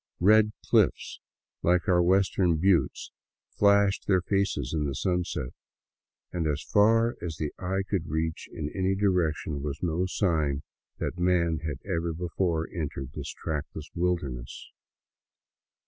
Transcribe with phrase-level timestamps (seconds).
[0.19, 1.19] Red clififs,
[1.61, 3.11] like our v*^estern hiittes,
[3.51, 5.53] flashed their faces in the sunset,
[6.33, 10.63] and as far as the eye could reach in any di rection was no sign
[10.97, 14.71] that man had ever before entered this trackless wilderness.